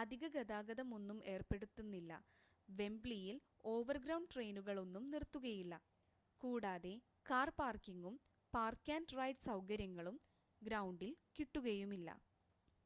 [0.00, 2.12] അധിക ഗതാഗതം ഒന്നും ഏർപ്പെടുത്തുന്നില്ല
[2.68, 3.36] വെംബ്ലിയിൽ
[3.72, 5.74] ഓവർഗ്രൗണ്ട് ട്രെയിനുകൾ ഒന്നും നിർത്തുകയില്ല
[6.42, 6.94] കൂടാതെ
[7.26, 8.16] കാർ പാർക്കിങ്ങും
[8.54, 10.18] പാർക്ക് ആൻഡ് റൈഡ് സൗകര്യങ്ങളും
[10.62, 12.08] ഗ്രൗണ്ടിൽ കിട്ടുകയുമില്ല